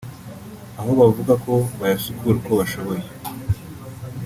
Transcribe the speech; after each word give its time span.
aho 0.79 0.91
bavuga 0.99 1.33
ko 1.43 1.53
bayasukura 1.79 2.35
uko 2.39 2.51
bashoboye 2.59 3.03